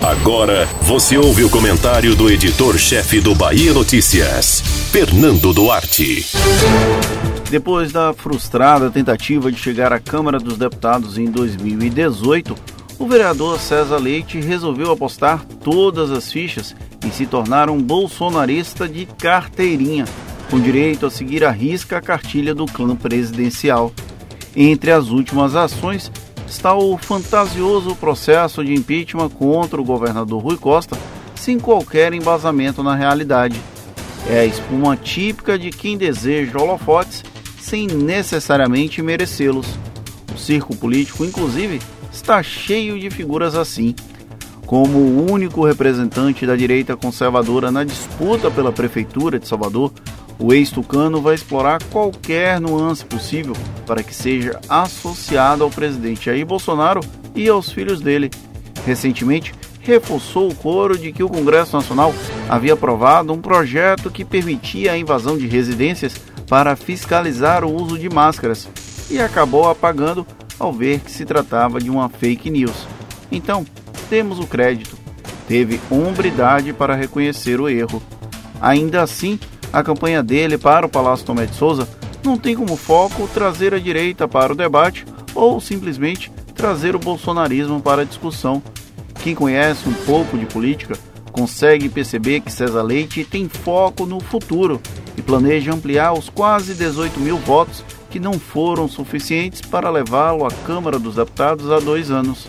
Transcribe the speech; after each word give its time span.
Agora 0.00 0.66
você 0.82 1.18
ouve 1.18 1.44
o 1.44 1.50
comentário 1.50 2.14
do 2.14 2.30
editor-chefe 2.30 3.20
do 3.20 3.34
Bahia 3.34 3.72
Notícias, 3.72 4.62
Fernando 4.90 5.52
Duarte. 5.52 6.26
Depois 7.50 7.92
da 7.92 8.14
frustrada 8.14 8.90
tentativa 8.90 9.52
de 9.52 9.58
chegar 9.58 9.92
à 9.92 9.98
Câmara 9.98 10.38
dos 10.38 10.56
Deputados 10.56 11.18
em 11.18 11.26
2018, 11.30 12.54
o 12.98 13.06
vereador 13.06 13.58
César 13.58 13.98
Leite 13.98 14.40
resolveu 14.40 14.90
apostar 14.90 15.44
todas 15.62 16.10
as 16.10 16.32
fichas 16.32 16.74
e 17.06 17.10
se 17.10 17.26
tornar 17.26 17.68
um 17.68 17.82
bolsonarista 17.82 18.88
de 18.88 19.04
carteirinha, 19.04 20.04
com 20.50 20.60
direito 20.60 21.06
a 21.06 21.10
seguir 21.10 21.44
à 21.44 21.50
risca 21.50 21.98
a 21.98 22.02
cartilha 22.02 22.54
do 22.54 22.66
clã 22.66 22.96
presidencial. 22.96 23.92
Entre 24.56 24.90
as 24.90 25.08
últimas 25.08 25.54
ações 25.54 26.10
está 26.50 26.74
o 26.74 26.98
fantasioso 26.98 27.94
processo 27.94 28.64
de 28.64 28.74
impeachment 28.74 29.30
contra 29.30 29.80
o 29.80 29.84
governador 29.84 30.42
Rui 30.42 30.58
Costa, 30.58 30.98
sem 31.36 31.60
qualquer 31.60 32.12
embasamento 32.12 32.82
na 32.82 32.94
realidade. 32.94 33.58
É 34.28 34.40
a 34.40 34.44
espuma 34.44 34.96
típica 34.96 35.56
de 35.56 35.70
quem 35.70 35.96
deseja 35.96 36.58
holofotes 36.58 37.24
sem 37.60 37.86
necessariamente 37.86 39.00
merecê-los. 39.00 39.66
O 40.34 40.36
circo 40.36 40.74
político, 40.74 41.24
inclusive, 41.24 41.80
está 42.12 42.42
cheio 42.42 42.98
de 42.98 43.10
figuras 43.10 43.54
assim. 43.54 43.94
Como 44.66 44.98
o 44.98 45.30
único 45.30 45.64
representante 45.64 46.44
da 46.44 46.56
direita 46.56 46.96
conservadora 46.96 47.70
na 47.70 47.84
disputa 47.84 48.50
pela 48.50 48.72
prefeitura 48.72 49.38
de 49.38 49.46
Salvador, 49.46 49.92
o 50.40 50.54
ex-tucano 50.54 51.20
vai 51.20 51.34
explorar 51.34 51.82
qualquer 51.90 52.58
nuance 52.58 53.04
possível 53.04 53.54
para 53.86 54.02
que 54.02 54.14
seja 54.14 54.58
associado 54.68 55.62
ao 55.62 55.70
presidente 55.70 56.26
Jair 56.26 56.46
Bolsonaro 56.46 57.00
e 57.34 57.48
aos 57.48 57.70
filhos 57.70 58.00
dele. 58.00 58.30
Recentemente, 58.86 59.54
reforçou 59.80 60.50
o 60.50 60.54
coro 60.54 60.96
de 60.96 61.12
que 61.12 61.22
o 61.22 61.28
Congresso 61.28 61.76
Nacional 61.76 62.14
havia 62.48 62.72
aprovado 62.72 63.32
um 63.32 63.40
projeto 63.40 64.10
que 64.10 64.24
permitia 64.24 64.92
a 64.92 64.98
invasão 64.98 65.36
de 65.36 65.46
residências 65.46 66.14
para 66.48 66.74
fiscalizar 66.74 67.62
o 67.62 67.74
uso 67.74 67.98
de 67.98 68.08
máscaras 68.08 68.68
e 69.10 69.20
acabou 69.20 69.68
apagando 69.68 70.26
ao 70.58 70.72
ver 70.72 71.00
que 71.00 71.10
se 71.10 71.24
tratava 71.24 71.78
de 71.80 71.90
uma 71.90 72.08
fake 72.08 72.48
news. 72.50 72.86
Então, 73.30 73.66
temos 74.08 74.38
o 74.38 74.46
crédito. 74.46 74.98
Teve 75.46 75.80
hombridade 75.90 76.72
para 76.72 76.94
reconhecer 76.94 77.60
o 77.60 77.68
erro. 77.68 78.02
Ainda 78.60 79.02
assim, 79.02 79.38
a 79.72 79.82
campanha 79.82 80.22
dele 80.22 80.58
para 80.58 80.86
o 80.86 80.88
Palácio 80.88 81.26
Tomé 81.26 81.46
de 81.46 81.54
Souza 81.54 81.88
não 82.24 82.36
tem 82.36 82.54
como 82.56 82.76
foco 82.76 83.28
trazer 83.32 83.72
a 83.72 83.78
direita 83.78 84.26
para 84.26 84.52
o 84.52 84.56
debate 84.56 85.06
ou 85.34 85.60
simplesmente 85.60 86.30
trazer 86.54 86.94
o 86.94 86.98
bolsonarismo 86.98 87.80
para 87.80 88.02
a 88.02 88.04
discussão. 88.04 88.62
Quem 89.22 89.34
conhece 89.34 89.88
um 89.88 89.92
pouco 89.92 90.36
de 90.36 90.46
política 90.46 90.98
consegue 91.32 91.88
perceber 91.88 92.40
que 92.40 92.52
César 92.52 92.82
Leite 92.82 93.24
tem 93.24 93.48
foco 93.48 94.04
no 94.04 94.20
futuro 94.20 94.80
e 95.16 95.22
planeja 95.22 95.72
ampliar 95.72 96.12
os 96.12 96.28
quase 96.28 96.74
18 96.74 97.20
mil 97.20 97.38
votos 97.38 97.84
que 98.10 98.18
não 98.18 98.34
foram 98.34 98.88
suficientes 98.88 99.60
para 99.60 99.88
levá-lo 99.88 100.44
à 100.44 100.50
Câmara 100.66 100.98
dos 100.98 101.14
Deputados 101.14 101.70
há 101.70 101.78
dois 101.78 102.10
anos. 102.10 102.48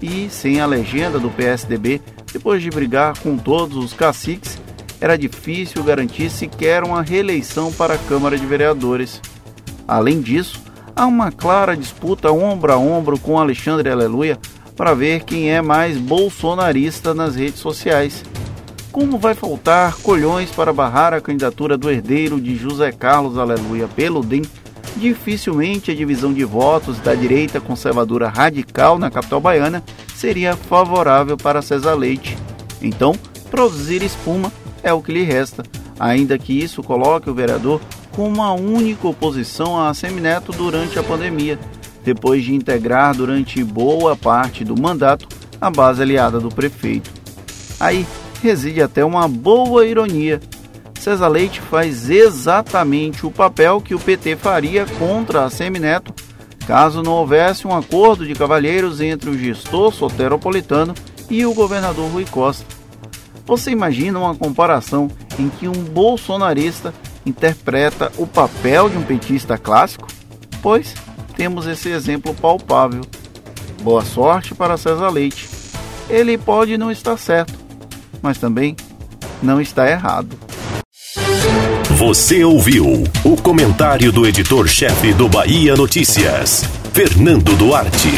E, 0.00 0.30
sem 0.30 0.60
a 0.60 0.66
legenda 0.66 1.18
do 1.18 1.28
PSDB, 1.28 2.00
depois 2.32 2.62
de 2.62 2.70
brigar 2.70 3.18
com 3.18 3.36
todos 3.36 3.76
os 3.76 3.92
caciques, 3.92 4.58
era 5.00 5.16
difícil 5.16 5.82
garantir 5.82 6.30
sequer 6.30 6.84
uma 6.84 7.02
reeleição 7.02 7.72
para 7.72 7.94
a 7.94 7.98
Câmara 7.98 8.38
de 8.38 8.44
Vereadores. 8.44 9.20
Além 9.88 10.20
disso, 10.20 10.62
há 10.94 11.06
uma 11.06 11.32
clara 11.32 11.76
disputa 11.76 12.30
ombro 12.30 12.72
a 12.72 12.76
ombro 12.76 13.18
com 13.18 13.38
Alexandre 13.38 13.88
Aleluia 13.88 14.38
para 14.76 14.94
ver 14.94 15.24
quem 15.24 15.50
é 15.50 15.62
mais 15.62 15.96
bolsonarista 15.96 17.14
nas 17.14 17.34
redes 17.34 17.60
sociais. 17.60 18.22
Como 18.92 19.18
vai 19.18 19.34
faltar 19.34 19.94
colhões 19.96 20.50
para 20.50 20.72
barrar 20.72 21.14
a 21.14 21.20
candidatura 21.20 21.78
do 21.78 21.90
herdeiro 21.90 22.40
de 22.40 22.56
José 22.56 22.92
Carlos 22.92 23.38
Aleluia 23.38 23.88
pelo 23.88 24.22
DEM, 24.22 24.42
dificilmente 24.96 25.90
a 25.90 25.94
divisão 25.94 26.32
de 26.32 26.44
votos 26.44 26.98
da 26.98 27.14
direita 27.14 27.60
conservadora 27.60 28.28
radical 28.28 28.98
na 28.98 29.10
capital 29.10 29.40
baiana 29.40 29.82
seria 30.14 30.56
favorável 30.56 31.36
para 31.36 31.62
César 31.62 31.94
Leite. 31.94 32.36
Então, 32.82 33.14
produzir 33.50 34.02
espuma 34.02 34.52
é 34.82 34.92
o 34.92 35.02
que 35.02 35.12
lhe 35.12 35.22
resta, 35.22 35.62
ainda 35.98 36.38
que 36.38 36.58
isso 36.58 36.82
coloque 36.82 37.28
o 37.28 37.34
vereador 37.34 37.80
com 38.12 38.26
uma 38.26 38.52
única 38.52 39.06
oposição 39.06 39.80
a 39.80 39.92
Semineto 39.94 40.52
durante 40.52 40.98
a 40.98 41.02
pandemia, 41.02 41.58
depois 42.04 42.44
de 42.44 42.54
integrar 42.54 43.14
durante 43.14 43.62
boa 43.62 44.16
parte 44.16 44.64
do 44.64 44.80
mandato 44.80 45.28
a 45.60 45.70
base 45.70 46.02
aliada 46.02 46.40
do 46.40 46.48
prefeito. 46.48 47.10
Aí 47.78 48.06
reside 48.42 48.82
até 48.82 49.04
uma 49.04 49.28
boa 49.28 49.86
ironia. 49.86 50.40
César 50.98 51.28
Leite 51.28 51.60
faz 51.60 52.10
exatamente 52.10 53.24
o 53.24 53.30
papel 53.30 53.80
que 53.80 53.94
o 53.94 53.98
PT 53.98 54.36
faria 54.36 54.86
contra 54.98 55.44
a 55.44 55.50
Semineto 55.50 56.12
caso 56.70 57.02
não 57.02 57.14
houvesse 57.14 57.66
um 57.66 57.76
acordo 57.76 58.24
de 58.24 58.32
cavalheiros 58.32 59.00
entre 59.00 59.28
o 59.28 59.36
gestor 59.36 59.92
soteropolitano 59.92 60.94
e 61.28 61.44
o 61.44 61.52
governador 61.52 62.08
Rui 62.12 62.24
Costa. 62.24 62.79
Você 63.50 63.72
imagina 63.72 64.16
uma 64.16 64.32
comparação 64.32 65.10
em 65.36 65.48
que 65.48 65.66
um 65.66 65.72
bolsonarista 65.72 66.94
interpreta 67.26 68.12
o 68.16 68.24
papel 68.24 68.88
de 68.88 68.96
um 68.96 69.02
petista 69.02 69.58
clássico? 69.58 70.06
Pois 70.62 70.94
temos 71.36 71.66
esse 71.66 71.88
exemplo 71.88 72.32
palpável. 72.32 73.00
Boa 73.82 74.04
sorte 74.04 74.54
para 74.54 74.76
César 74.76 75.08
Leite. 75.08 75.48
Ele 76.08 76.38
pode 76.38 76.78
não 76.78 76.92
estar 76.92 77.16
certo, 77.16 77.58
mas 78.22 78.38
também 78.38 78.76
não 79.42 79.60
está 79.60 79.90
errado. 79.90 80.38
Você 81.98 82.44
ouviu 82.44 83.02
o 83.24 83.36
comentário 83.36 84.12
do 84.12 84.28
editor-chefe 84.28 85.12
do 85.12 85.28
Bahia 85.28 85.74
Notícias, 85.74 86.62
Fernando 86.92 87.56
Duarte. 87.56 88.10